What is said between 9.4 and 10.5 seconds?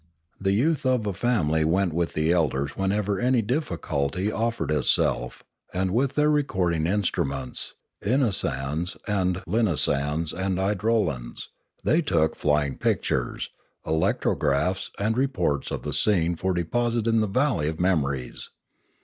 linasans